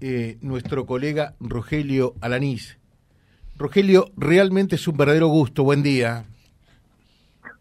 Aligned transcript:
eh, 0.00 0.38
nuestro 0.40 0.86
colega 0.86 1.34
Rogelio 1.40 2.14
Alanís. 2.20 2.78
Rogelio, 3.56 4.06
realmente 4.16 4.76
es 4.76 4.88
un 4.88 4.96
verdadero 4.96 5.28
gusto. 5.28 5.64
Buen 5.64 5.82
día. 5.82 6.24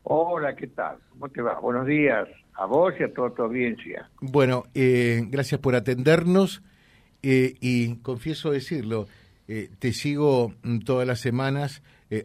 Hola, 0.04 0.56
¿qué 0.56 0.68
tal? 0.68 0.98
¿Cómo 1.12 1.30
te 1.30 1.42
va? 1.42 1.60
Buenos 1.60 1.86
días 1.86 2.28
a 2.56 2.66
vos 2.66 2.94
y 3.00 3.04
a 3.04 3.14
toda 3.14 3.32
tu 3.32 3.44
audiencia. 3.44 4.10
Bueno, 4.22 4.66
eh, 4.74 5.24
gracias 5.28 5.60
por 5.60 5.76
atendernos 5.76 6.62
eh, 7.22 7.56
y 7.60 7.96
confieso 7.98 8.52
decirlo, 8.52 9.08
te 9.80 9.94
sigo 9.94 10.54
todas 10.86 11.08
las 11.08 11.20
semanas 11.20 11.82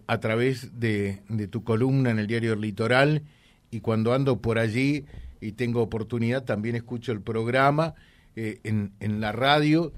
a 0.06 0.20
través 0.20 0.78
de, 0.78 1.22
de, 1.30 1.48
tu 1.48 1.64
columna 1.64 2.10
en 2.10 2.18
el 2.18 2.26
diario 2.26 2.52
El 2.52 2.60
Litoral 2.60 3.22
y 3.70 3.80
cuando 3.80 4.12
ando 4.12 4.42
por 4.42 4.58
allí 4.58 5.06
y 5.40 5.52
tengo 5.52 5.82
oportunidad 5.82 6.44
también 6.44 6.76
escucho 6.76 7.12
el 7.12 7.20
programa 7.20 7.94
eh, 8.36 8.58
en, 8.64 8.92
en, 8.98 9.20
la 9.20 9.30
radio 9.30 9.92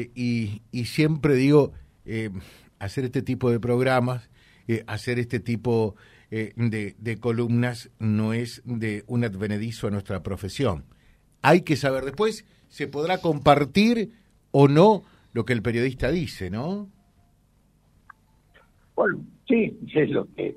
eh, 0.00 0.10
y, 0.14 0.62
y, 0.70 0.84
siempre 0.86 1.34
digo, 1.34 1.72
eh, 2.04 2.30
hacer 2.78 3.04
este 3.04 3.22
tipo 3.22 3.50
de 3.50 3.60
programas, 3.60 4.30
hacer 4.86 5.18
este 5.18 5.38
tipo 5.38 5.96
de, 6.30 6.94
de, 6.98 7.16
columnas 7.18 7.90
no 7.98 8.32
es 8.32 8.62
de 8.64 9.04
un 9.06 9.22
advenedizo 9.22 9.88
a 9.88 9.90
nuestra 9.90 10.22
profesión. 10.22 10.84
Hay 11.42 11.60
que 11.60 11.76
saber 11.76 12.04
después, 12.04 12.46
se 12.68 12.86
podrá 12.86 13.18
compartir 13.18 14.12
o 14.50 14.66
no 14.66 15.02
lo 15.34 15.44
que 15.44 15.52
el 15.52 15.60
periodista 15.60 16.10
dice, 16.10 16.48
¿no? 16.48 16.88
Sí, 19.48 19.78
es 19.94 20.10
lo 20.10 20.26
que 20.34 20.56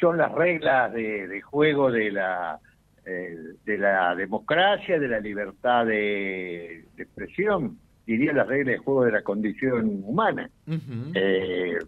son 0.00 0.16
las 0.16 0.32
reglas 0.32 0.92
de, 0.92 1.40
juego 1.42 1.90
de 1.90 2.10
la 2.10 2.58
eh, 3.04 3.36
de 3.64 3.78
la 3.78 4.14
democracia, 4.14 4.98
de 4.98 5.08
la 5.08 5.20
libertad 5.20 5.86
de, 5.86 6.84
expresión, 6.96 7.78
diría 8.16 8.32
las 8.32 8.48
reglas 8.48 8.74
de 8.74 8.78
juego 8.78 9.04
de 9.04 9.12
la 9.12 9.22
condición 9.22 10.02
humana. 10.04 10.50
Eh, 11.14 11.78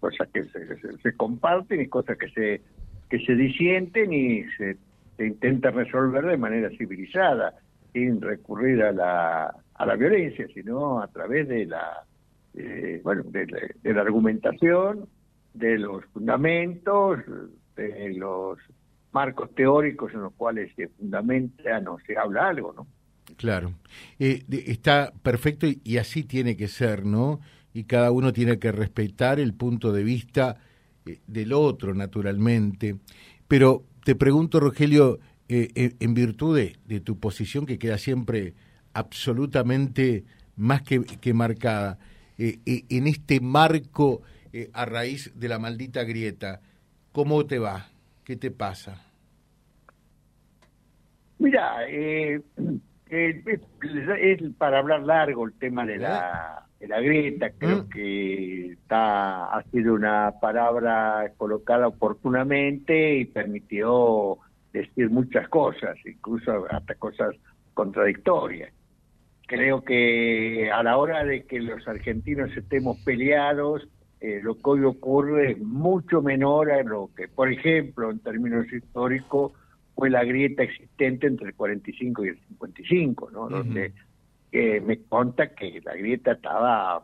cosas 0.00 0.28
que 0.32 0.44
se, 0.44 1.16
comparten 1.16 1.80
y 1.80 1.88
cosas 1.88 2.16
que 2.18 2.28
se, 2.30 2.60
que 3.08 3.18
se 3.24 3.34
disienten 3.34 4.12
y 4.12 4.44
se, 4.56 4.76
intenta 5.18 5.70
resolver 5.70 6.24
de 6.24 6.36
manera 6.36 6.70
civilizada, 6.70 7.54
sin 7.92 8.20
recurrir 8.20 8.82
a 8.82 8.92
la, 8.92 9.54
a 9.74 9.86
la 9.86 9.96
violencia, 9.96 10.46
sino 10.54 11.00
a 11.00 11.08
través 11.08 11.46
de 11.48 11.66
la, 11.66 12.04
eh, 12.54 13.00
bueno, 13.04 13.22
de 13.24 13.92
la 13.94 14.00
argumentación, 14.00 15.08
de 15.54 15.78
los 15.78 16.04
fundamentos, 16.06 17.20
de 17.76 18.14
los 18.14 18.58
marcos 19.12 19.54
teóricos 19.54 20.12
en 20.14 20.22
los 20.22 20.32
cuales 20.34 20.72
se 20.74 20.88
fundamenta 20.88 21.78
o 21.86 21.98
se 22.00 22.16
habla 22.16 22.48
algo, 22.48 22.72
¿no? 22.72 22.86
Claro, 23.42 23.74
eh, 24.20 24.44
está 24.68 25.12
perfecto 25.24 25.66
y, 25.66 25.96
así 25.96 26.22
tiene 26.22 26.56
que 26.56 26.68
ser, 26.68 27.04
¿no? 27.04 27.40
Y 27.74 27.82
cada 27.84 28.12
uno 28.12 28.32
tiene 28.32 28.60
que 28.60 28.70
respetar 28.70 29.40
el 29.40 29.52
punto 29.52 29.90
de 29.90 30.04
vista 30.04 30.58
eh, 31.06 31.18
del 31.26 31.52
otro, 31.52 31.92
naturalmente. 31.92 32.98
Pero 33.48 33.82
te 34.04 34.14
pregunto, 34.14 34.60
Rogelio, 34.60 35.18
eh, 35.48 35.96
en 35.98 36.14
virtud 36.14 36.56
de, 36.56 37.00
tu 37.00 37.18
posición 37.18 37.66
que 37.66 37.80
queda 37.80 37.98
siempre 37.98 38.54
absolutamente 38.92 40.22
más 40.54 40.82
que, 40.82 41.02
que 41.02 41.34
marcada, 41.34 41.98
en 42.38 43.08
este 43.08 43.40
marco 43.40 44.22
a 44.72 44.84
raíz 44.84 45.32
de 45.34 45.48
la 45.48 45.58
maldita 45.58 46.04
grieta, 46.04 46.60
¿cómo 47.10 47.44
te 47.44 47.58
va? 47.58 47.88
¿Qué 48.22 48.36
te 48.36 48.52
pasa? 48.52 49.04
Mira, 51.40 51.88
eh, 51.88 52.40
es, 53.12 54.42
para 54.56 54.78
hablar 54.78 55.02
largo 55.02 55.46
el 55.46 55.52
tema 55.54 55.84
de 55.84 55.98
la, 55.98 56.66
de 56.80 56.88
la 56.88 57.00
grieta, 57.00 57.50
creo 57.50 57.84
mm. 57.84 57.88
que 57.90 58.72
está, 58.72 59.54
ha 59.54 59.62
sido 59.70 59.94
una 59.94 60.32
palabra 60.40 61.30
colocada 61.36 61.88
oportunamente 61.88 63.16
y 63.16 63.26
permitió 63.26 64.38
decir 64.72 65.10
muchas 65.10 65.48
cosas, 65.48 65.96
incluso 66.06 66.66
hasta 66.70 66.94
cosas 66.94 67.36
contradictorias. 67.74 68.72
Creo 69.46 69.84
que 69.84 70.70
a 70.72 70.82
la 70.82 70.96
hora 70.96 71.24
de 71.24 71.44
que 71.44 71.60
los 71.60 71.86
argentinos 71.86 72.56
estemos 72.56 72.98
peleados, 73.04 73.86
eh, 74.20 74.40
lo 74.42 74.54
que 74.54 74.62
hoy 74.64 74.84
ocurre 74.84 75.52
es 75.52 75.58
mucho 75.58 76.22
menor 76.22 76.70
a 76.70 76.82
lo 76.82 77.10
que, 77.14 77.28
por 77.28 77.52
ejemplo, 77.52 78.10
en 78.10 78.20
términos 78.20 78.72
históricos, 78.72 79.52
fue 80.02 80.10
la 80.10 80.24
grieta 80.24 80.64
existente 80.64 81.28
entre 81.28 81.46
el 81.46 81.54
45 81.54 82.24
y 82.24 82.28
el 82.30 82.38
55, 82.48 83.30
¿no? 83.30 83.48
Donde 83.48 83.92
eh, 84.50 84.80
me 84.80 85.00
conta 85.04 85.54
que 85.54 85.80
la 85.80 85.94
grieta 85.94 86.32
estaba, 86.32 87.00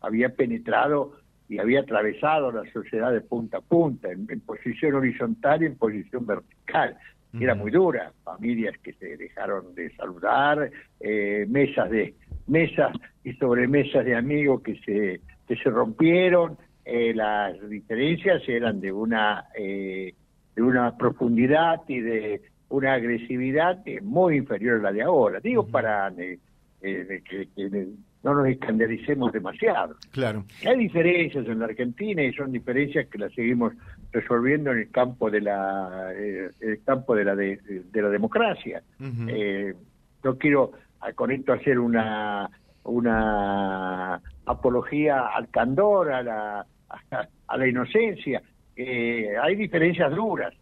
había 0.00 0.30
penetrado 0.30 1.12
y 1.46 1.58
había 1.58 1.80
atravesado 1.80 2.50
la 2.50 2.64
sociedad 2.72 3.12
de 3.12 3.20
punta 3.20 3.58
a 3.58 3.60
punta, 3.60 4.10
en, 4.10 4.26
posición 4.46 4.94
horizontal 4.94 5.62
y 5.62 5.66
en 5.66 5.76
posición 5.76 6.24
vertical. 6.24 6.96
Era 7.38 7.54
muy 7.54 7.70
dura, 7.70 8.14
familias 8.24 8.78
que 8.78 8.94
se 8.94 9.14
dejaron 9.18 9.74
de 9.74 9.94
saludar, 9.96 10.70
eh, 11.00 11.44
mesas 11.50 11.90
de 11.90 12.14
mesas 12.46 12.96
y 13.24 13.34
sobremesas 13.34 14.06
de 14.06 14.16
amigos 14.16 14.62
que 14.62 14.76
se 14.86 15.20
que 15.46 15.56
se 15.56 15.68
rompieron, 15.68 16.56
eh, 16.86 17.12
las 17.14 17.68
diferencias 17.68 18.42
eran 18.48 18.80
de 18.80 18.90
una 18.90 19.44
eh, 19.54 20.14
de 20.54 20.62
una 20.62 20.96
profundidad 20.96 21.80
y 21.88 22.00
de 22.00 22.42
una 22.68 22.94
agresividad 22.94 23.84
muy 24.02 24.36
inferior 24.36 24.80
a 24.80 24.82
la 24.82 24.92
de 24.92 25.02
ahora. 25.02 25.40
Digo 25.40 25.66
para 25.66 26.12
eh, 26.16 26.38
que, 26.80 27.88
no 28.22 28.34
nos 28.34 28.46
escandalicemos 28.46 29.32
demasiado. 29.32 29.96
Claro. 30.12 30.44
Hay 30.64 30.78
diferencias 30.78 31.46
en 31.46 31.58
la 31.58 31.64
Argentina 31.66 32.22
y 32.22 32.32
son 32.32 32.52
diferencias 32.52 33.08
que 33.08 33.18
las 33.18 33.32
seguimos 33.34 33.72
resolviendo 34.12 34.70
en 34.70 34.78
el 34.78 34.90
campo 34.90 35.30
de 35.30 35.40
la 35.40 36.12
el 36.12 36.82
campo 36.84 37.16
de 37.16 37.24
la 37.24 37.34
de, 37.34 37.58
la 37.92 38.08
democracia. 38.08 38.82
yo 38.98 40.38
quiero 40.38 40.72
con 41.16 41.32
esto 41.32 41.52
hacer 41.52 41.78
una 41.78 42.48
una 42.84 44.20
apología 44.46 45.26
al 45.28 45.48
candor, 45.50 46.12
a 46.12 46.22
la, 46.22 46.66
a, 47.46 47.56
la 47.56 47.66
inocencia. 47.66 48.42
Eh, 48.76 49.34
hay 49.40 49.56
diferencias 49.56 50.14
duras, 50.14 50.54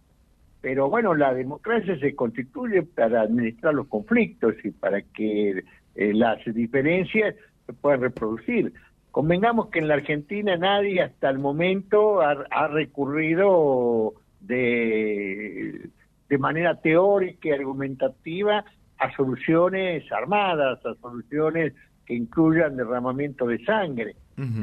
pero 0.60 0.88
bueno, 0.90 1.14
la 1.14 1.32
democracia 1.32 1.98
se 1.98 2.14
constituye 2.14 2.82
para 2.82 3.22
administrar 3.22 3.74
los 3.74 3.86
conflictos 3.86 4.54
y 4.64 4.70
para 4.70 5.02
que 5.02 5.64
eh, 5.94 6.14
las 6.14 6.38
diferencias 6.44 7.34
se 7.66 7.72
puedan 7.72 8.00
reproducir. 8.00 8.72
Convengamos 9.10 9.68
que 9.68 9.80
en 9.80 9.88
la 9.88 9.94
Argentina 9.94 10.56
nadie 10.56 11.02
hasta 11.02 11.30
el 11.30 11.38
momento 11.38 12.20
ha, 12.20 12.44
ha 12.50 12.68
recurrido 12.68 14.14
de, 14.40 15.90
de 16.28 16.38
manera 16.38 16.76
teórica 16.76 17.48
y 17.48 17.52
argumentativa 17.52 18.64
a 18.98 19.16
soluciones 19.16 20.10
armadas, 20.12 20.84
a 20.84 20.94
soluciones 20.96 21.72
que 22.06 22.14
incluyan 22.14 22.76
derramamiento 22.76 23.46
de 23.46 23.64
sangre. 23.64 24.14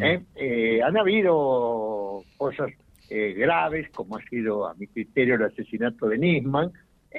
¿eh? 0.02 0.22
Eh, 0.36 0.82
han 0.82 0.98
habido 0.98 2.24
cosas 2.38 2.72
eh, 3.10 3.34
graves, 3.34 3.90
como 3.92 4.18
ha 4.18 4.22
sido, 4.24 4.68
a 4.68 4.74
mi 4.76 4.88
criterio, 4.88 5.36
el 5.36 5.44
asesinato 5.44 6.08
de 6.08 6.18
Nisman, 6.18 6.72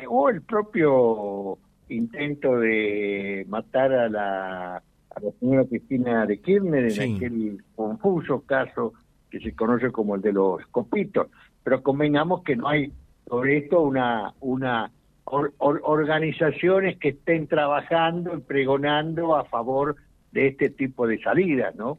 o 0.08 0.28
el 0.28 0.42
propio 0.42 1.58
intento 1.88 2.58
de 2.58 3.44
matar 3.48 3.92
a 3.92 4.08
la, 4.08 4.76
a 4.76 5.20
la 5.20 5.30
señora 5.40 5.66
Cristina 5.66 6.26
de 6.26 6.40
Kirchner 6.40 6.92
en 6.92 7.16
aquel 7.16 7.64
confuso 7.74 8.42
caso 8.42 8.92
que 9.30 9.40
se 9.40 9.54
conoce 9.54 9.90
como 9.90 10.14
el 10.14 10.22
de 10.22 10.32
los 10.32 10.64
copitos. 10.66 11.28
Pero 11.64 11.82
convengamos 11.82 12.42
que 12.42 12.56
no 12.56 12.68
hay 12.68 12.92
sobre 13.26 13.58
esto 13.58 13.82
una, 13.82 14.34
una 14.40 14.90
organizaciones 15.24 16.98
que 16.98 17.10
estén 17.10 17.46
trabajando 17.46 18.34
y 18.34 18.40
pregonando 18.40 19.36
a 19.36 19.44
favor 19.44 19.96
de 20.32 20.48
este 20.48 20.70
tipo 20.70 21.06
de 21.06 21.18
salidas, 21.20 21.74
¿no? 21.74 21.98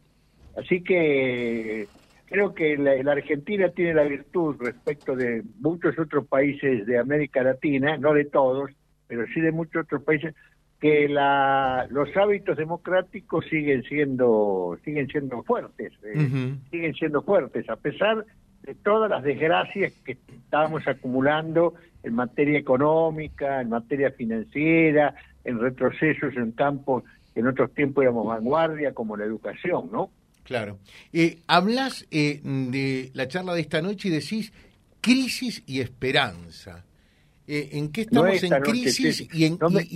Así 0.58 0.84
que 0.84 1.88
creo 2.30 2.54
que 2.54 2.78
la, 2.78 3.12
Argentina 3.12 3.70
tiene 3.70 3.94
la 3.96 4.04
virtud 4.04 4.56
respecto 4.60 5.16
de 5.16 5.44
muchos 5.60 5.98
otros 5.98 6.28
países 6.28 6.86
de 6.86 7.00
América 7.00 7.44
Latina, 7.44 7.98
no 7.98 8.14
de 8.14 8.26
todos, 8.26 8.72
pero 9.08 9.26
sí 9.34 9.42
de 9.42 9.52
muchos 9.52 9.84
otros 9.84 10.04
países, 10.04 10.36
que 10.80 11.10
la, 11.10 11.88
los 11.90 12.16
hábitos 12.16 12.56
democráticos 12.56 13.46
siguen 13.50 13.84
siendo 13.84 14.78
siguen 14.86 15.08
siendo 15.08 15.44
fuertes, 15.44 15.92
eh, 16.04 16.56
siguen 16.72 16.94
siendo 16.94 17.22
fuertes 17.22 17.70
a 17.70 17.76
pesar 17.76 18.26
de 18.64 18.76
todas 18.76 19.10
las 19.10 19.24
desgracias 19.24 19.92
que 20.06 20.18
estamos 20.28 20.88
acumulando 20.88 21.74
en 22.04 22.14
materia 22.14 22.60
económica, 22.60 23.60
en 23.60 23.70
materia 23.70 24.12
financiera, 24.12 25.16
en 25.44 25.60
retrocesos 25.60 26.36
en 26.38 26.52
campos 26.52 27.04
en 27.36 27.48
otros 27.48 27.74
tiempos 27.74 28.04
éramos 28.04 28.28
vanguardia, 28.28 28.94
como 28.94 29.16
la 29.16 29.26
educación, 29.26 29.90
¿no? 29.92 30.10
Claro. 30.50 30.80
Eh, 31.14 31.44
hablas 31.46 32.08
eh, 32.10 32.42
de 32.44 33.12
la 33.14 33.28
charla 33.28 33.54
de 33.54 33.62
esta 33.62 33.84
noche 33.84 34.08
y 34.08 34.12
decís 34.12 34.52
crisis 35.00 35.62
y 35.68 35.80
esperanza. 35.80 36.84
Eh, 37.46 37.70
¿En 37.74 37.92
qué 37.92 38.02
estamos 38.02 38.42
en 38.42 38.60
crisis 38.64 39.28
y 39.32 39.46
en 39.46 39.60
no 39.60 39.70
me, 39.70 39.88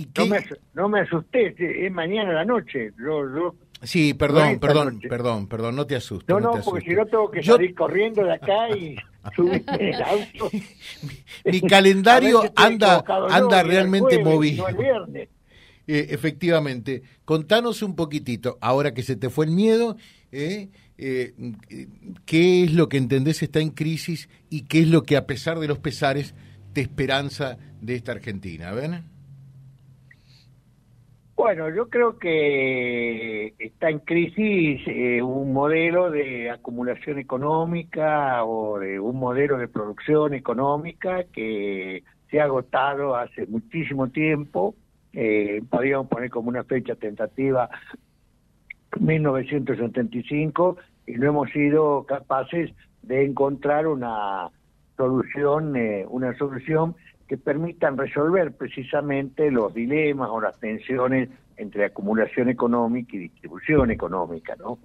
no, 0.74 0.88
me, 0.88 1.00
asusté, 1.00 1.56
es 1.58 1.90
mañana 1.90 2.30
a 2.30 2.34
la 2.34 2.44
noche. 2.44 2.92
Yo, 2.96 3.28
yo 3.34 3.56
Sí, 3.82 4.14
perdón, 4.14 4.60
perdón, 4.60 5.00
perdón, 5.08 5.48
perdón, 5.48 5.74
no 5.74 5.88
te 5.88 5.96
asustes. 5.96 6.28
No, 6.28 6.38
no, 6.38 6.60
porque 6.64 6.88
si 6.88 6.94
no 6.94 7.04
tengo 7.04 7.28
que 7.32 7.42
salir 7.42 7.74
corriendo 7.74 8.22
de 8.22 8.34
acá 8.34 8.70
y 8.70 8.94
subirme 9.34 9.90
el 9.90 10.02
auto. 10.02 10.50
Mi 11.44 11.60
calendario 11.62 12.42
anda, 12.54 13.04
anda 13.28 13.64
realmente 13.64 14.22
movido. 14.22 14.66
Eh, 15.86 16.06
efectivamente, 16.10 17.02
contanos 17.24 17.82
un 17.82 17.94
poquitito, 17.94 18.56
ahora 18.60 18.94
que 18.94 19.02
se 19.02 19.16
te 19.16 19.28
fue 19.28 19.44
el 19.44 19.50
miedo, 19.50 19.96
eh, 20.32 20.68
eh, 20.98 21.34
qué 22.24 22.64
es 22.64 22.72
lo 22.72 22.88
que 22.88 22.96
entendés 22.96 23.42
está 23.42 23.60
en 23.60 23.70
crisis 23.70 24.28
y 24.50 24.66
qué 24.66 24.80
es 24.80 24.88
lo 24.88 25.02
que 25.02 25.16
a 25.16 25.26
pesar 25.26 25.58
de 25.58 25.68
los 25.68 25.78
pesares 25.78 26.34
te 26.72 26.80
esperanza 26.80 27.58
de 27.80 27.94
esta 27.94 28.12
Argentina. 28.12 28.72
¿Ven? 28.72 29.04
Bueno, 31.36 31.68
yo 31.68 31.88
creo 31.88 32.16
que 32.18 33.54
está 33.58 33.90
en 33.90 33.98
crisis 33.98 34.80
eh, 34.86 35.20
un 35.20 35.52
modelo 35.52 36.10
de 36.10 36.48
acumulación 36.48 37.18
económica 37.18 38.44
o 38.44 38.78
de 38.78 39.00
un 39.00 39.18
modelo 39.18 39.58
de 39.58 39.66
producción 39.66 40.32
económica 40.34 41.24
que 41.32 42.04
se 42.30 42.40
ha 42.40 42.44
agotado 42.44 43.16
hace 43.16 43.46
muchísimo 43.46 44.08
tiempo. 44.08 44.76
Eh, 45.12 45.60
podríamos 45.68 46.06
poner 46.06 46.30
como 46.30 46.48
una 46.48 46.64
fecha 46.64 46.94
tentativa 46.94 47.68
1975 49.00 50.76
y 51.06 51.12
no 51.12 51.28
hemos 51.28 51.50
sido 51.50 52.04
capaces 52.04 52.72
de 53.02 53.24
encontrar 53.24 53.86
una 53.86 54.48
solución, 54.96 55.76
eh, 55.76 56.06
una 56.08 56.36
solución 56.36 56.94
que 57.28 57.36
permitan 57.36 57.96
resolver 57.96 58.52
precisamente 58.52 59.50
los 59.50 59.72
dilemas 59.74 60.28
o 60.30 60.40
las 60.40 60.58
tensiones 60.58 61.28
entre 61.56 61.86
acumulación 61.86 62.48
económica 62.48 63.16
y 63.16 63.20
distribución 63.20 63.90
económica, 63.90 64.56
¿no? 64.56 64.78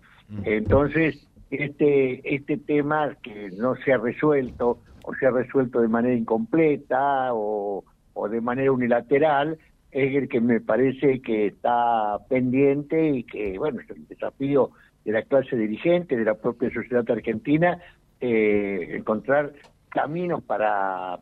Entonces, 0.44 1.28
este 1.50 2.36
este 2.36 2.58
tema 2.58 3.16
que 3.24 3.50
no 3.58 3.76
se 3.76 3.92
ha 3.92 3.98
resuelto 3.98 4.80
o 5.04 5.16
se 5.16 5.26
ha 5.26 5.32
resuelto 5.32 5.82
de 5.82 5.88
manera 5.88 6.14
incompleta 6.14 7.34
o, 7.34 7.84
o 8.14 8.30
de 8.30 8.40
manera 8.40 8.72
unilateral 8.72 9.58
es 9.92 10.16
el 10.16 10.30
que 10.30 10.40
me 10.40 10.62
parece 10.62 11.22
que 11.22 11.48
está 11.48 12.20
pendiente 12.30 13.10
y 13.10 13.24
que, 13.24 13.58
bueno, 13.58 13.82
es 13.82 13.90
el 13.90 14.08
desafío 14.08 14.72
de 15.04 15.12
la 15.12 15.24
clase 15.24 15.56
dirigente, 15.56 16.16
de 16.16 16.26
la 16.26 16.36
propia 16.36 16.72
sociedad 16.72 17.10
argentina, 17.10 17.80
eh, 18.22 18.96
encontrar 18.96 19.54
caminos 19.90 20.44
para, 20.44 21.20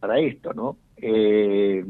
para, 0.00 0.18
esto, 0.18 0.52
¿no? 0.52 0.76
Eh, 0.96 1.84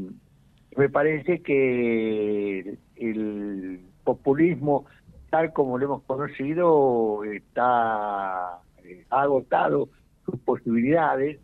me 0.77 0.89
parece 0.89 1.41
que 1.41 2.77
el 2.95 3.79
populismo, 4.03 4.85
tal 5.31 5.51
como 5.53 5.77
lo 5.77 5.85
hemos 5.85 6.03
conocido, 6.03 7.23
está 7.23 8.59
eh, 8.83 9.05
ha 9.09 9.21
agotado 9.21 9.89
sus 10.25 10.39
posibilidades, 10.41 11.39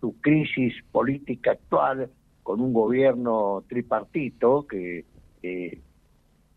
su 0.00 0.14
crisis 0.20 0.74
política 0.92 1.52
actual 1.52 2.10
con 2.48 2.62
un 2.62 2.72
gobierno 2.72 3.62
tripartito 3.68 4.66
que 4.66 5.04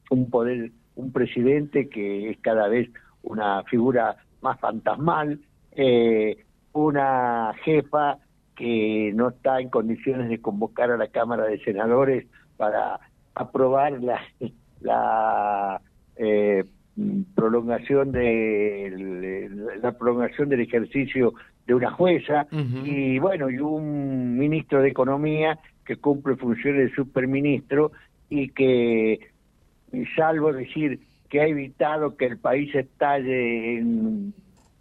un 0.09 0.29
poder, 0.29 0.71
un 0.95 1.11
presidente 1.11 1.89
que 1.89 2.29
es 2.29 2.37
cada 2.39 2.69
vez 2.69 2.89
una 3.23 3.61
figura 3.65 4.15
más 4.39 4.57
fantasmal, 4.61 5.41
eh, 5.73 6.45
una 6.71 7.53
jefa 7.65 8.19
que 8.55 9.11
no 9.13 9.31
está 9.31 9.59
en 9.59 9.69
condiciones 9.69 10.29
de 10.29 10.39
convocar 10.39 10.91
a 10.91 10.97
la 10.97 11.07
Cámara 11.07 11.43
de 11.47 11.61
Senadores 11.61 12.25
para 12.55 12.97
aprobar 13.35 14.01
la, 14.01 14.21
la 14.79 15.81
eh, 16.15 16.63
prolongación 17.35 18.11
de 18.11 19.49
la 19.81 19.91
prolongación 19.93 20.49
del 20.49 20.61
ejercicio 20.61 21.33
de 21.65 21.73
una 21.73 21.91
jueza 21.91 22.47
y 22.83 23.17
bueno 23.19 23.49
y 23.49 23.59
un 23.59 24.37
ministro 24.37 24.81
de 24.81 24.89
economía 24.89 25.57
que 25.85 25.95
cumple 25.95 26.35
funciones 26.35 26.89
de 26.89 26.95
superministro 26.95 27.91
y 28.29 28.49
que 28.49 29.19
salvo 30.15 30.51
decir 30.51 30.99
que 31.29 31.41
ha 31.41 31.47
evitado 31.47 32.17
que 32.17 32.25
el 32.25 32.37
país 32.37 32.73
estalle 32.75 33.77
en, 33.77 34.33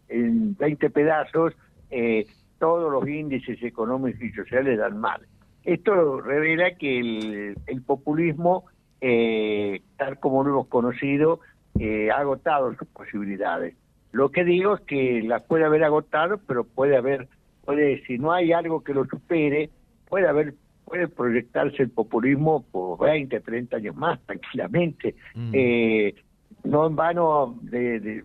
en 0.08 0.56
20 0.56 0.90
pedazos 0.90 1.54
eh, 1.90 2.26
todos 2.58 2.92
los 2.92 3.08
índices 3.08 3.62
económicos 3.62 4.20
y 4.20 4.30
sociales 4.32 4.78
dan 4.78 4.98
mal. 4.98 5.22
Esto 5.64 6.20
revela 6.20 6.76
que 6.76 7.54
el, 7.66 7.82
populismo, 7.82 8.64
eh, 9.00 9.80
tal 9.96 10.18
como 10.18 10.44
lo 10.44 10.50
hemos 10.50 10.66
conocido, 10.68 11.40
eh, 11.78 12.10
ha 12.10 12.18
agotado 12.18 12.74
sus 12.74 12.88
posibilidades. 12.88 13.74
Lo 14.12 14.30
que 14.30 14.44
digo 14.44 14.74
es 14.74 14.80
que 14.82 15.22
las 15.22 15.42
puede 15.42 15.64
haber 15.64 15.84
agotado, 15.84 16.38
pero 16.46 16.64
puede 16.64 16.96
haber, 16.96 17.28
puede, 17.64 18.04
si 18.06 18.18
no 18.18 18.32
hay 18.32 18.52
algo 18.52 18.82
que 18.82 18.94
lo 18.94 19.04
supere, 19.06 19.70
puede 20.08 20.26
haber, 20.26 20.54
puede 20.84 21.06
proyectarse 21.08 21.84
el 21.84 21.90
populismo 21.90 22.64
por 22.70 22.98
20, 22.98 23.40
30 23.40 23.76
años 23.76 23.96
más, 23.96 24.20
tranquilamente. 24.26 25.14
Mm. 25.34 26.68
no 26.68 26.86
en 26.88 26.96
vano 26.96 27.58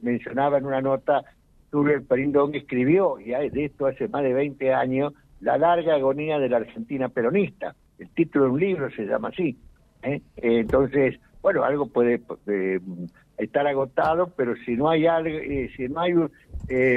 mencionaba 0.01 0.57
en 0.57 0.65
una 0.65 0.81
nota 0.81 1.23
Julio 1.75 2.01
Perindón 2.05 2.55
escribió, 2.55 3.19
y 3.19 3.31
de 3.31 3.65
esto 3.65 3.85
hace 3.85 4.07
más 4.07 4.23
de 4.23 4.33
20 4.33 4.73
años, 4.73 5.13
La 5.41 5.57
larga 5.57 5.95
agonía 5.95 6.39
de 6.39 6.47
la 6.47 6.57
Argentina 6.57 7.09
peronista. 7.09 7.75
El 7.99 8.09
título 8.11 8.45
de 8.45 8.51
un 8.51 8.59
libro 8.61 8.89
se 8.91 9.05
llama 9.05 9.27
así. 9.27 9.57
¿eh? 10.01 10.21
Entonces, 10.37 11.19
bueno, 11.41 11.65
algo 11.65 11.87
puede 11.87 12.21
eh, 12.47 12.79
estar 13.37 13.67
agotado, 13.67 14.33
pero 14.35 14.55
si 14.65 14.75
no 14.75 14.89
hay 14.89 15.07
algo, 15.07 15.29
eh, 15.29 15.71
si 15.75 15.87
no 15.87 15.99
hay 15.99 16.13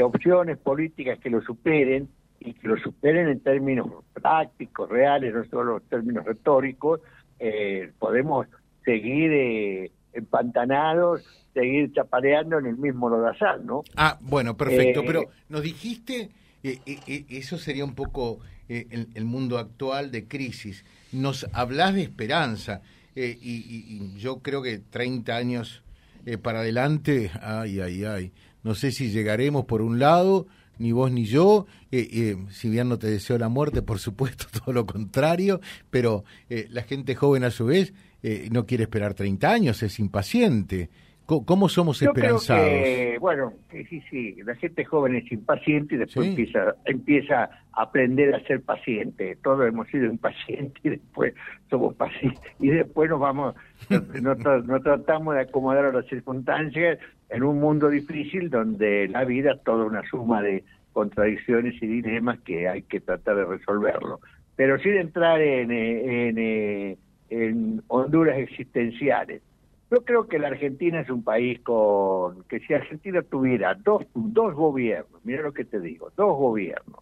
opciones 0.02 0.58
políticas 0.58 1.18
que 1.18 1.30
lo 1.30 1.42
superen 1.42 2.08
y 2.40 2.54
que 2.54 2.68
lo 2.68 2.76
superen 2.78 3.28
en 3.28 3.40
términos 3.40 3.88
prácticos, 4.12 4.88
reales, 4.88 5.34
no 5.34 5.44
solo 5.46 5.76
en 5.78 5.88
términos 5.88 6.24
retóricos, 6.24 7.00
podemos 7.98 8.46
seguir 8.84 9.90
empantanados 10.12 11.22
seguir 11.58 11.92
chapareando 11.92 12.58
en 12.58 12.66
el 12.66 12.76
mismo 12.76 13.08
lodazal, 13.08 13.66
¿no? 13.66 13.82
Ah, 13.96 14.18
bueno, 14.20 14.56
perfecto, 14.56 15.02
pero 15.04 15.22
eh, 15.22 15.28
nos 15.48 15.62
dijiste, 15.62 16.30
eh, 16.62 16.78
eh, 16.86 17.24
eso 17.28 17.58
sería 17.58 17.84
un 17.84 17.94
poco 17.94 18.40
el, 18.68 19.24
mundo 19.24 19.58
actual 19.58 20.10
de 20.10 20.28
crisis, 20.28 20.84
nos 21.10 21.48
hablas 21.52 21.94
de 21.94 22.02
esperanza, 22.02 22.82
y, 23.16 24.16
yo 24.16 24.38
creo 24.40 24.62
que 24.62 24.78
30 24.78 25.34
años 25.34 25.82
para 26.42 26.60
adelante, 26.60 27.30
ay, 27.40 27.80
ay, 27.80 28.04
ay, 28.04 28.32
no 28.62 28.74
sé 28.74 28.92
si 28.92 29.10
llegaremos 29.10 29.64
por 29.64 29.82
un 29.82 29.98
lado, 29.98 30.46
ni 30.78 30.92
vos 30.92 31.10
ni 31.10 31.24
yo, 31.24 31.66
si 31.90 32.68
bien 32.68 32.88
no 32.88 32.98
te 32.98 33.08
deseo 33.08 33.38
la 33.38 33.48
muerte, 33.48 33.82
por 33.82 33.98
supuesto, 33.98 34.46
todo 34.64 34.72
lo 34.72 34.86
contrario, 34.86 35.60
pero 35.90 36.24
la 36.48 36.82
gente 36.82 37.14
joven 37.14 37.44
a 37.44 37.50
su 37.50 37.66
vez 37.66 37.92
no 38.50 38.66
quiere 38.66 38.84
esperar 38.84 39.14
30 39.14 39.50
años, 39.50 39.82
es 39.82 39.98
impaciente. 39.98 40.90
¿Cómo 41.28 41.68
somos 41.68 42.00
esperanzados? 42.00 42.72
bueno, 43.20 43.52
sí, 43.70 44.02
sí, 44.08 44.36
la 44.46 44.54
gente 44.54 44.82
joven 44.86 45.14
es 45.16 45.30
impaciente 45.30 45.94
y 45.94 45.98
después 45.98 46.28
empieza, 46.28 46.74
empieza 46.86 47.50
a 47.72 47.82
aprender 47.82 48.34
a 48.34 48.40
ser 48.46 48.62
paciente. 48.62 49.36
Todos 49.42 49.68
hemos 49.68 49.86
sido 49.88 50.06
impacientes 50.06 50.82
y 50.82 50.88
después. 50.88 51.34
Y 52.58 52.68
después 52.68 53.08
nos 53.08 53.20
vamos, 53.20 53.54
nos, 54.22 54.82
tratamos 54.82 55.34
de 55.34 55.42
acomodar 55.42 55.86
a 55.86 55.92
las 55.92 56.06
circunstancias 56.06 56.98
en 57.28 57.42
un 57.42 57.60
mundo 57.60 57.88
difícil 57.88 58.50
donde 58.50 59.08
la 59.08 59.24
vida 59.24 59.52
es 59.52 59.62
toda 59.62 59.84
una 59.84 60.02
suma 60.08 60.42
de 60.42 60.64
contradicciones 60.92 61.80
y 61.82 61.86
dilemas 61.86 62.40
que 62.40 62.68
hay 62.68 62.82
que 62.82 63.00
tratar 63.00 63.36
de 63.36 63.44
resolverlo. 63.44 64.20
Pero 64.56 64.78
sin 64.80 64.94
entrar 64.94 65.40
en, 65.40 65.70
en, 65.70 66.98
en 67.30 67.82
Honduras 67.86 68.38
existenciales 68.38 69.42
yo 69.90 70.04
creo 70.04 70.28
que 70.28 70.38
la 70.38 70.48
Argentina 70.48 71.00
es 71.00 71.08
un 71.08 71.22
país 71.22 71.60
con 71.60 72.42
que 72.44 72.60
si 72.60 72.74
Argentina 72.74 73.22
tuviera 73.22 73.74
dos, 73.74 74.04
dos 74.14 74.54
gobiernos, 74.54 75.24
mira 75.24 75.42
lo 75.42 75.52
que 75.52 75.64
te 75.64 75.80
digo, 75.80 76.12
dos 76.14 76.36
gobiernos, 76.36 77.00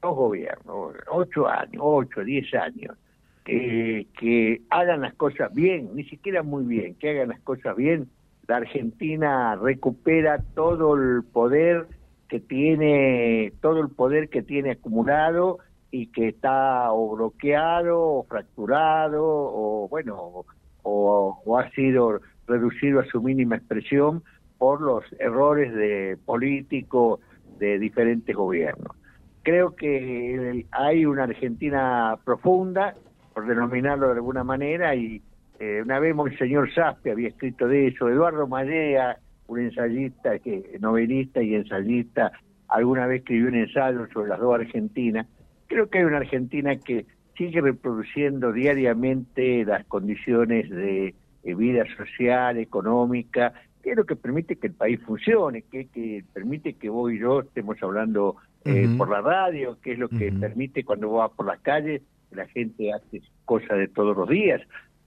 dos 0.00 0.16
gobiernos, 0.16 0.94
ocho 1.10 1.46
años, 1.46 1.82
ocho, 1.82 2.24
diez 2.24 2.52
años, 2.54 2.96
eh, 3.46 4.06
que 4.18 4.62
hagan 4.70 5.02
las 5.02 5.14
cosas 5.14 5.52
bien, 5.54 5.90
ni 5.94 6.04
siquiera 6.04 6.42
muy 6.42 6.64
bien, 6.64 6.94
que 6.94 7.10
hagan 7.10 7.28
las 7.28 7.40
cosas 7.40 7.76
bien, 7.76 8.08
la 8.48 8.56
Argentina 8.56 9.56
recupera 9.56 10.42
todo 10.54 10.94
el 10.94 11.24
poder 11.24 11.86
que 12.28 12.40
tiene, 12.40 13.52
todo 13.60 13.80
el 13.80 13.88
poder 13.88 14.28
que 14.28 14.42
tiene 14.42 14.72
acumulado 14.72 15.58
y 15.90 16.08
que 16.08 16.28
está 16.28 16.92
o 16.92 17.16
bloqueado 17.16 18.00
o 18.00 18.22
fracturado 18.24 19.22
o 19.24 19.88
bueno 19.88 20.44
o, 20.82 21.58
ha 21.58 21.70
sido 21.70 22.20
reducido 22.46 23.00
a 23.00 23.06
su 23.06 23.20
mínima 23.20 23.56
expresión 23.56 24.22
por 24.58 24.80
los 24.80 25.04
errores 25.18 25.74
de 25.74 26.16
políticos 26.24 27.20
de 27.58 27.78
diferentes 27.78 28.34
gobiernos. 28.34 28.96
Creo 29.42 29.74
que 29.74 30.64
hay 30.70 31.06
una 31.06 31.24
Argentina 31.24 32.16
profunda, 32.24 32.94
por 33.36 33.46
denominarlo 33.46 34.06
de 34.06 34.14
alguna 34.14 34.44
manera, 34.44 34.94
y, 34.94 35.20
Eh, 35.58 35.80
una 35.82 35.98
vez 35.98 36.14
Monseñor 36.14 36.70
Saspe 36.74 37.10
había 37.10 37.28
escrito 37.28 37.66
de 37.66 37.86
eso, 37.86 38.10
Eduardo 38.10 38.46
Mallea, 38.46 39.18
un 39.46 39.60
ensayista, 39.60 40.38
que, 40.38 40.76
novelista 40.80 41.42
y 41.42 41.54
ensayista, 41.54 42.30
alguna 42.68 43.06
vez 43.06 43.20
escribió 43.20 43.48
un 43.48 43.54
ensayo 43.54 44.06
sobre 44.12 44.28
las 44.28 44.38
dos 44.38 44.54
Argentinas. 44.54 45.26
Creo 45.66 45.88
que 45.88 45.98
hay 45.98 46.04
una 46.04 46.18
Argentina 46.18 46.76
que 46.76 47.06
sigue 47.38 47.62
reproduciendo 47.62 48.52
diariamente 48.52 49.64
las 49.64 49.86
condiciones 49.86 50.68
de, 50.68 51.14
vida 51.42 51.84
social, 51.96 52.58
económica, 52.58 53.54
que 53.82 53.92
es 53.92 53.96
lo 53.96 54.04
que 54.04 54.16
permite 54.16 54.56
que 54.56 54.66
el 54.66 54.74
país 54.74 55.00
funcione, 55.06 55.62
que, 55.62 55.86
que 55.86 56.22
permite 56.34 56.74
que 56.74 56.90
vos 56.90 57.10
y 57.10 57.18
yo 57.18 57.40
estemos 57.40 57.82
hablando 57.82 58.36
eh, 58.66 58.88
por 58.98 59.08
la 59.08 59.22
radio, 59.22 59.78
que 59.80 59.92
es 59.92 59.98
lo 59.98 60.10
que 60.10 60.32
permite 60.32 60.84
cuando 60.84 61.08
vos 61.08 61.20
vas 61.20 61.30
por 61.34 61.46
las 61.46 61.60
calles, 61.60 62.02
la 62.30 62.46
gente 62.46 62.92
hace 62.92 63.22
cosas 63.44 63.78
de 63.78 63.88
todos 63.88 64.16
los 64.16 64.28
días. 64.28 64.60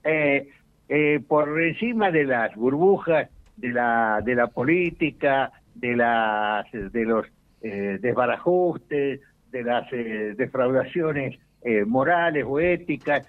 Eh, 0.04 0.48
eh, 0.88 1.20
por 1.26 1.60
encima 1.60 2.10
de 2.10 2.24
las 2.24 2.54
burbujas 2.54 3.28
de 3.56 3.68
la, 3.68 4.20
de 4.24 4.34
la 4.34 4.48
política, 4.48 5.52
de, 5.74 5.96
las, 5.96 6.66
de 6.72 7.04
los 7.04 7.26
desbarajustes, 7.60 9.20
de 9.52 9.62
las 9.62 9.90
defraudaciones 9.90 11.38
morales 11.86 12.46
o 12.48 12.58
éticas, 12.58 13.26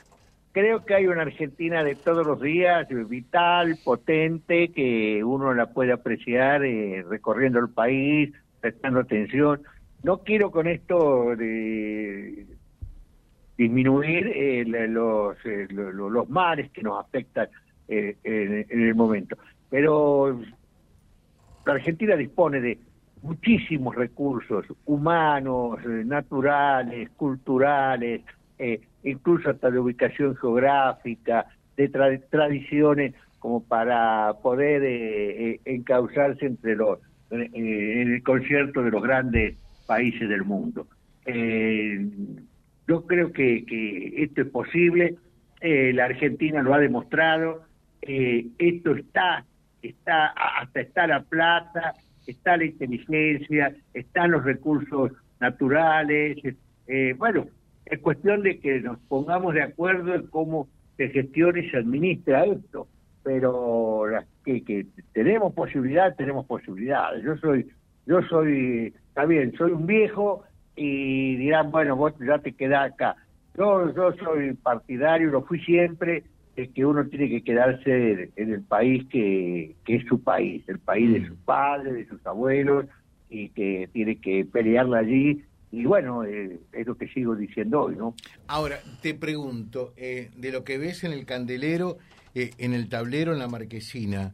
creo 0.54 0.86
que 0.86 0.96
hay 0.96 1.08
una 1.08 1.24
Argentina 1.24 1.84
de 1.84 1.96
todos 1.96 2.26
los 2.26 2.40
días, 2.40 2.88
vital, 3.10 3.78
potente, 3.84 4.70
que 4.70 5.22
uno 5.22 5.54
la 5.54 5.68
puede 5.68 5.92
apreciar 5.92 6.62
recorriendo 6.62 7.60
el 7.60 7.70
país, 7.70 8.32
prestando 8.62 9.02
atención. 9.02 9.62
No 10.04 10.20
quiero 10.20 10.50
con 10.50 10.68
esto 10.68 11.36
de 11.36 12.46
disminuir 13.62 14.28
eh, 14.34 14.64
los, 14.66 15.38
eh, 15.46 15.68
los, 15.70 16.30
males 16.30 16.72
que 16.72 16.82
nos 16.82 17.00
afectan 17.00 17.48
eh, 17.88 18.16
en, 18.24 18.82
el 18.82 18.96
momento. 18.96 19.38
Pero 19.70 20.40
la 21.66 21.74
Argentina 21.74 22.16
dispone 22.16 22.60
de 22.60 22.80
muchísimos 23.22 23.96
recursos 23.96 24.66
humanos, 24.86 25.80
naturales, 25.86 27.10
culturales, 27.12 28.22
incluso 29.04 29.52
hasta 29.52 29.70
de 29.70 29.80
ubicación 29.80 30.36
geográfica, 30.36 31.46
de 31.78 31.88
tradiciones 31.88 33.14
como 33.38 33.64
para 33.64 34.34
poder 34.42 35.60
encauzarse 35.66 36.48
entre 36.48 36.76
los 36.76 37.00
en 37.30 38.12
el 38.12 38.24
concierto 38.24 38.84
de 38.84 38.92
los 38.92 39.02
grandes 39.02 39.56
países 39.86 40.28
del 40.28 40.44
mundo. 40.44 40.88
Eh, 41.26 42.10
yo 42.88 43.06
creo 43.06 43.32
que, 43.32 43.66
que, 43.66 44.24
esto 44.24 44.42
es 44.42 44.48
posible, 44.48 45.16
eh, 45.62 45.92
la 45.94 46.06
Argentina 46.06 46.62
lo 46.62 46.74
ha 46.74 46.80
demostrado, 46.80 47.64
eh, 48.02 48.48
esto 48.58 48.96
está, 48.96 49.46
está, 49.82 50.28
hasta 50.28 50.82
está 50.82 51.08
la 51.08 51.22
plata, 51.24 51.94
está 52.28 52.58
la 52.58 52.66
inteligencia, 52.66 53.76
están 53.94 54.32
los 54.32 54.44
recursos 54.44 55.12
naturales, 55.40 56.38
bueno, 57.18 57.48
es 57.86 58.00
cuestión 58.00 58.44
de 58.44 58.60
que 58.60 58.82
nos 58.82 59.00
pongamos 59.08 59.54
de 59.54 59.62
acuerdo 59.62 60.14
en 60.14 60.28
cómo 60.28 60.68
se 60.98 61.10
gestiona 61.10 61.60
y 61.60 61.70
se 61.70 61.78
administra 61.78 62.46
esto, 62.46 62.88
pero 63.24 64.04
que, 64.44 64.64
que 64.64 64.86
tenemos 65.14 65.54
posibilidad, 65.54 66.16
tenemos 66.16 66.46
posibilidades. 66.46 67.24
Yo 67.24 67.38
soy, 67.38 67.68
yo 68.06 68.22
soy 68.24 68.94
está 69.12 69.26
bien, 69.26 69.54
soy 69.58 69.72
un 69.74 69.86
viejo 69.86 70.44
y 70.82 71.36
dirán, 71.36 71.70
bueno, 71.70 71.96
vos 71.96 72.14
ya 72.26 72.40
te 72.40 72.54
quedás 72.54 72.92
acá. 72.92 73.16
Yo, 73.56 73.94
yo 73.94 74.14
soy 74.14 74.54
partidario, 74.54 75.30
lo 75.30 75.44
fui 75.44 75.60
siempre, 75.60 76.24
es 76.56 76.70
que 76.70 76.86
uno 76.86 77.06
tiene 77.06 77.30
que 77.30 77.44
quedarse 77.44 78.32
en 78.36 78.54
el 78.54 78.62
país 78.62 79.06
que, 79.10 79.76
que 79.86 79.98
es 79.98 80.06
su 80.08 80.24
país, 80.24 80.64
el 80.68 80.80
país 80.80 81.14
de 81.14 81.20
mm. 81.20 81.28
sus 81.28 81.38
padres, 81.40 81.94
de 81.94 82.08
sus 82.08 82.26
abuelos, 82.26 82.86
y 83.30 83.50
que 83.50 83.90
tiene 83.94 84.16
que 84.16 84.44
pelearla 84.46 85.00
allí. 85.00 85.44
Y 85.72 85.86
bueno, 85.86 86.24
eh, 86.24 86.60
es 86.74 86.88
lo 86.88 86.96
que 86.96 87.08
sigo 87.10 87.36
diciendo 87.36 87.84
hoy, 87.84 87.96
¿no? 87.96 88.16
Ahora, 88.48 88.80
te 89.04 89.14
pregunto, 89.14 89.94
eh, 89.98 90.32
de 90.36 90.52
lo 90.52 90.64
que 90.64 90.80
ves 90.80 91.04
en 91.04 91.14
el 91.14 91.26
candelero, 91.28 91.98
eh, 92.34 92.52
en 92.58 92.74
el 92.74 92.90
tablero, 92.90 93.34
en 93.34 93.40
la 93.40 93.48
marquesina, 93.48 94.34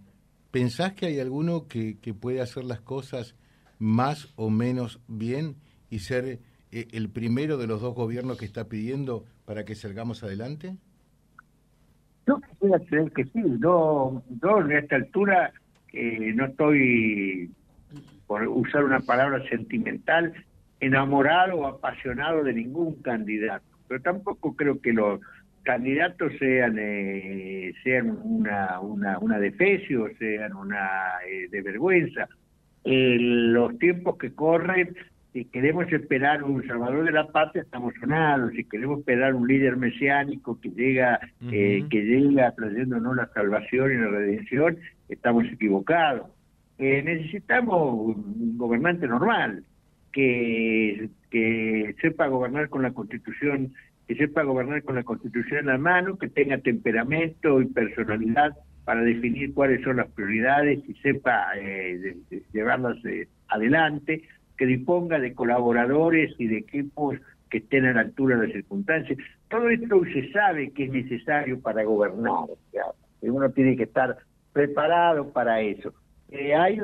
¿pensás 0.50 0.94
que 0.94 1.08
hay 1.08 1.20
alguno 1.20 1.68
que, 1.68 1.98
que 2.00 2.14
puede 2.14 2.40
hacer 2.40 2.64
las 2.64 2.80
cosas 2.80 3.36
más 3.80 4.34
o 4.38 4.50
menos 4.50 5.02
bien 5.08 5.58
y 5.90 6.00
ser 6.00 6.40
eh, 6.72 6.88
el 6.92 7.10
primero 7.10 7.58
de 7.58 7.68
los 7.68 7.82
dos 7.82 7.96
gobiernos 7.96 8.38
que 8.38 8.46
está 8.46 8.68
pidiendo 8.68 9.26
para 9.46 9.66
que 9.66 9.76
salgamos 9.76 10.24
adelante? 10.24 10.76
Yo 12.26 12.40
quisiera 12.42 12.80
creer 12.80 13.12
que 13.12 13.24
sí. 13.26 13.44
Yo, 13.62 14.22
yo 14.42 14.58
a 14.58 14.74
esta 14.74 14.98
altura 14.98 15.54
eh, 15.94 16.34
no 16.36 16.46
estoy, 16.46 17.50
por 18.28 18.48
usar 18.48 18.84
una 18.84 19.00
palabra 19.00 19.42
sentimental, 19.50 20.34
enamorado 20.80 21.58
o 21.58 21.68
apasionado 21.68 22.44
de 22.44 22.54
ningún 22.54 23.02
candidato. 23.02 23.66
Pero 23.88 24.02
tampoco 24.02 24.56
creo 24.56 24.82
que 24.82 24.92
los 24.92 25.22
candidatos 25.64 26.32
sean 26.40 26.78
eh, 26.80 27.74
sean 27.84 28.18
una 28.24 28.80
una 28.80 29.20
una 29.20 29.40
defecio, 29.40 30.10
sean 30.18 30.54
una 30.54 31.14
de 31.50 31.62
vergüenza 31.62 32.28
los 32.88 33.78
tiempos 33.80 34.18
que 34.18 34.34
corren, 34.34 34.96
si 35.38 35.46
queremos 35.46 35.86
esperar 35.94 36.44
un 36.44 36.66
salvador 36.66 37.06
de 37.06 37.12
la 37.12 37.28
patria, 37.28 37.62
estamos 37.62 37.94
sonados, 38.00 38.54
si 38.54 38.64
queremos 38.64 38.98
esperar 38.98 39.36
un 39.36 39.48
líder 39.48 39.78
mesiánico 39.78 40.60
que 40.60 40.70
llega, 40.70 41.20
eh, 41.52 41.86
que 41.92 42.02
llega 42.02 42.56
trayéndonos 42.56 43.16
la 43.16 43.28
salvación 43.36 43.92
y 43.92 43.98
la 43.98 44.08
redención, 44.08 44.80
estamos 45.08 45.46
equivocados. 45.46 46.32
Eh, 46.80 47.04
necesitamos 47.04 48.16
un 48.16 48.58
gobernante 48.58 49.08
normal, 49.08 49.64
que, 50.12 51.08
que 51.30 51.96
sepa 52.02 52.26
gobernar 52.26 52.70
con 52.70 52.82
la 52.82 52.92
constitución 52.92 53.74
que 54.08 54.16
sepa 54.16 54.42
gobernar 54.42 54.82
con 54.84 54.96
la 54.96 55.04
constitución 55.04 55.60
en 55.60 55.66
la 55.68 55.78
mano, 55.78 56.18
que 56.18 56.30
tenga 56.30 56.58
temperamento 56.58 57.62
y 57.62 57.66
personalidad 57.66 58.58
para 58.86 59.02
definir 59.02 59.54
cuáles 59.54 59.84
son 59.84 59.98
las 59.98 60.08
prioridades 60.08 60.80
y 60.88 60.94
sepa 60.96 61.50
eh, 61.58 62.16
llevarlas 62.54 63.04
eh, 63.04 63.28
adelante, 63.50 64.24
que 64.58 64.66
disponga 64.66 65.20
de 65.20 65.34
colaboradores 65.34 66.34
y 66.38 66.48
de 66.48 66.58
equipos 66.58 67.18
que 67.50 67.60
estén 67.60 67.86
a 67.86 67.94
la 67.94 68.02
altura 68.02 68.38
de 68.38 68.48
las 68.48 68.54
circunstancias. 68.54 69.18
Todo 69.50 69.70
esto 69.70 70.02
se 70.14 70.32
sabe 70.32 70.72
que 70.72 70.86
es 70.86 70.92
necesario 70.92 71.60
para 71.62 71.84
gobernar, 71.84 72.46
uno 73.22 73.50
tiene 73.50 73.76
que 73.76 73.84
estar 73.84 74.18
preparado 74.54 75.32
para 75.32 75.62
eso. 75.62 75.94
Eh, 76.30 76.54
hay 76.56 76.78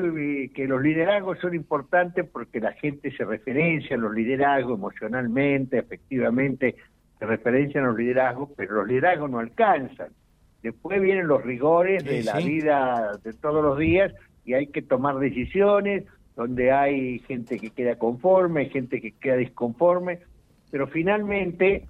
que 0.49 0.67
los 0.67 0.81
liderazgos 0.81 1.39
son 1.39 1.53
importantes 1.53 2.25
porque 2.29 2.59
la 2.59 2.71
gente 2.73 3.11
se 3.15 3.25
referencia 3.25 3.95
a 3.95 3.99
los 3.99 4.13
liderazgos 4.13 4.77
emocionalmente, 4.77 5.79
efectivamente, 5.79 6.75
se 7.19 7.25
referencian 7.25 7.83
a 7.83 7.87
los 7.87 7.97
liderazgos, 7.97 8.49
pero 8.55 8.75
los 8.75 8.87
liderazgos 8.87 9.29
no 9.29 9.39
alcanzan. 9.39 10.09
Después 10.61 11.01
vienen 11.01 11.27
los 11.27 11.43
rigores 11.43 12.05
de 12.05 12.23
la 12.23 12.37
vida 12.37 13.19
de 13.21 13.33
todos 13.33 13.63
los 13.63 13.77
días 13.77 14.13
y 14.45 14.53
hay 14.53 14.67
que 14.67 14.81
tomar 14.81 15.17
decisiones 15.17 16.05
donde 16.35 16.71
hay 16.71 17.19
gente 17.19 17.59
que 17.59 17.69
queda 17.69 17.95
conforme, 17.97 18.69
gente 18.69 19.01
que 19.01 19.11
queda 19.11 19.37
disconforme, 19.37 20.19
pero 20.71 20.87
finalmente 20.87 21.85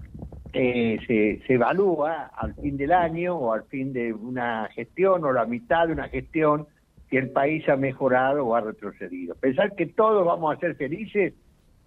eh, 0.51 0.99
se, 1.07 1.41
se 1.47 1.53
evalúa 1.53 2.31
al 2.35 2.53
fin 2.55 2.77
del 2.77 2.91
año 2.91 3.35
o 3.35 3.53
al 3.53 3.63
fin 3.63 3.93
de 3.93 4.13
una 4.13 4.69
gestión 4.73 5.23
o 5.23 5.31
la 5.31 5.45
mitad 5.45 5.87
de 5.87 5.93
una 5.93 6.09
gestión 6.09 6.67
si 7.09 7.17
el 7.17 7.29
país 7.29 7.67
ha 7.69 7.77
mejorado 7.77 8.45
o 8.45 8.55
ha 8.55 8.61
retrocedido. 8.61 9.35
Pensar 9.35 9.75
que 9.75 9.85
todos 9.85 10.25
vamos 10.25 10.55
a 10.55 10.59
ser 10.59 10.75
felices 10.75 11.33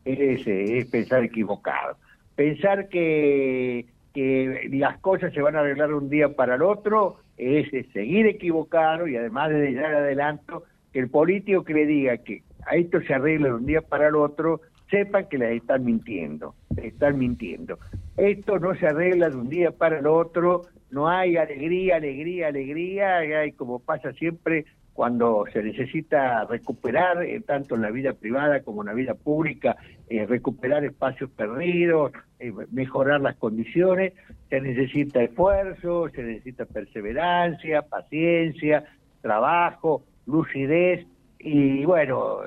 es, 0.05 0.47
es 0.47 0.87
pensar 0.87 1.25
equivocado. 1.25 1.97
Pensar 2.35 2.89
que 2.89 3.87
que 4.17 4.71
las 4.73 4.99
cosas 5.01 5.31
se 5.35 5.43
van 5.43 5.57
a 5.57 5.61
arreglar 5.61 5.93
un 5.93 6.09
día 6.09 6.31
para 6.31 6.55
el 6.55 6.63
otro, 6.63 7.19
es, 7.37 7.69
seguir 7.93 8.25
equivocado 8.27 9.07
y 9.07 9.15
además 9.15 9.51
de 9.51 9.75
dar 9.75 9.95
adelanto, 9.95 10.63
que 10.91 11.01
el 11.01 11.11
político 11.11 11.65
que 11.65 11.75
le 11.75 11.85
diga 11.85 12.17
que 12.17 12.43
a 12.67 12.77
esto 12.77 13.01
se 13.01 13.15
arregla 13.15 13.49
de 13.49 13.55
un 13.55 13.67
día 13.67 13.81
para 13.81 14.09
el 14.09 14.17
otro, 14.17 14.61
sepa 14.91 15.25
que 15.25 15.39
les 15.39 15.61
están 15.61 15.85
mintiendo, 15.85 16.55
les 16.75 16.87
están 16.87 17.19
mintiendo. 17.19 17.79
Esto 18.17 18.59
no 18.59 18.75
se 18.75 18.87
arregla 18.87 19.31
de 19.31 19.37
un 19.37 19.49
día 19.49 19.71
para 19.71 19.99
el 19.99 20.07
otro, 20.07 20.63
no 20.91 21.09
hay 21.09 21.37
alegría, 21.37 21.97
alegría, 21.97 22.49
alegría, 22.49 23.17
hay 23.19 23.53
como 23.53 23.81
pasa 23.81 24.13
siempre 24.13 24.65
cuando 24.97 25.45
se 25.53 25.63
necesita 25.63 26.45
recuperar, 26.47 27.23
eh, 27.23 27.43
tanto 27.47 27.75
en 27.75 27.83
la 27.83 27.91
vida 27.91 28.15
privada 28.15 28.63
como 28.63 28.81
en 28.81 28.87
la 28.87 28.95
vida 28.95 29.15
pública, 29.15 29.77
eh, 30.09 30.25
recuperar 30.25 30.85
espacios 30.87 31.29
perdidos, 31.31 32.13
eh, 32.39 32.51
mejorar 32.73 33.21
las 33.21 33.37
condiciones, 33.37 34.15
se 34.49 34.59
necesita 34.61 35.23
esfuerzo, 35.23 36.09
se 36.09 36.23
necesita 36.23 36.65
perseverancia, 36.65 37.83
paciencia, 37.83 38.85
trabajo, 39.21 40.03
lucidez, 40.25 41.07
y 41.47 41.85
bueno, 41.85 42.41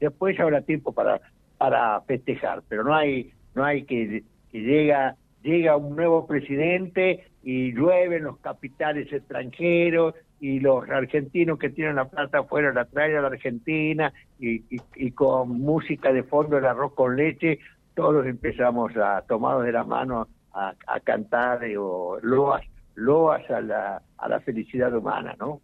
después 0.00 0.40
habrá 0.40 0.62
tiempo 0.62 0.92
para, 0.92 1.20
para 1.58 2.00
festejar, 2.02 2.62
pero 2.66 2.82
no 2.82 2.94
hay, 2.94 3.30
no 3.54 3.62
hay 3.62 3.84
que, 3.84 4.24
que 4.50 4.60
llega 4.60 5.16
llega 5.42 5.76
un 5.76 5.96
nuevo 5.96 6.26
presidente 6.26 7.26
y 7.42 7.72
llueven 7.72 8.24
los 8.24 8.38
capitales 8.38 9.12
extranjeros 9.12 10.14
y 10.40 10.60
los 10.60 10.88
argentinos 10.88 11.58
que 11.58 11.68
tienen 11.68 11.96
la 11.96 12.06
plata 12.06 12.38
afuera 12.38 12.72
la 12.72 12.84
traen 12.86 13.16
a 13.16 13.20
la 13.20 13.26
Argentina 13.28 14.12
y, 14.38 14.64
y, 14.70 15.10
con 15.10 15.60
música 15.60 16.12
de 16.12 16.22
fondo 16.22 16.56
el 16.56 16.64
arroz 16.64 16.94
con 16.94 17.16
leche, 17.16 17.58
todos 17.94 18.26
empezamos 18.26 18.96
a, 18.96 19.22
tomados 19.22 19.64
de 19.64 19.72
la 19.72 19.84
mano, 19.84 20.26
a, 20.52 20.74
a 20.86 21.00
cantar 21.00 21.64
eh, 21.64 21.76
o 21.76 22.18
loas, 22.22 22.64
loas 22.94 23.48
a 23.50 23.60
la, 23.60 24.02
a 24.16 24.28
la 24.28 24.40
felicidad 24.40 24.94
humana, 24.96 25.36
¿no? 25.38 25.60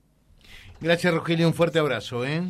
Gracias, 0.80 1.12
Rogelio, 1.12 1.48
un 1.48 1.54
fuerte 1.54 1.80
abrazo, 1.80 2.24
¿eh? 2.24 2.42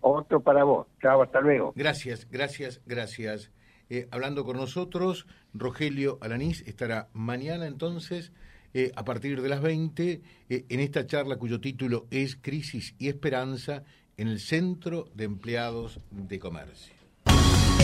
Otro 0.00 0.40
para 0.40 0.64
vos. 0.64 0.86
Chao, 1.00 1.22
hasta 1.22 1.40
luego. 1.40 1.72
Gracias, 1.74 2.28
gracias, 2.30 2.82
gracias. 2.84 3.50
Eh, 3.88 4.06
hablando 4.10 4.44
con 4.44 4.58
nosotros, 4.58 5.26
Rogelio 5.54 6.18
Alanís 6.20 6.62
estará 6.66 7.08
mañana 7.14 7.66
entonces 7.66 8.32
eh, 8.74 8.92
a 8.96 9.04
partir 9.04 9.40
de 9.40 9.48
las 9.48 9.62
20 9.62 10.20
eh, 10.50 10.64
en 10.68 10.80
esta 10.80 11.06
charla 11.06 11.36
cuyo 11.36 11.58
título 11.58 12.06
es 12.10 12.36
Crisis 12.36 12.94
y 12.98 13.08
Esperanza 13.08 13.82
en 14.18 14.28
el 14.28 14.40
Centro 14.40 15.06
de 15.14 15.24
Empleados 15.24 16.00
de 16.10 16.38
Comercio 16.38 16.97